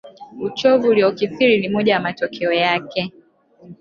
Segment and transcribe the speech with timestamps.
[0.41, 3.11] Uchovu uliokithiri ni moja ya matokeo yake